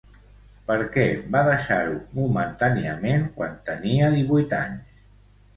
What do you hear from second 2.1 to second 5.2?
momentàniament quan tenia divuit anys?